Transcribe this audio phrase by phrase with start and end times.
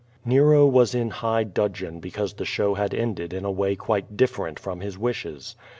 [0.25, 3.45] Nero was in high dudgeon because the show had ended iu QUO VADI8.
[3.45, 5.55] ^82 a way quite different from his wishes.